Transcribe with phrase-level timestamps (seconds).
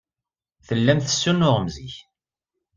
[0.67, 1.95] Tellam tessunuɣem zik.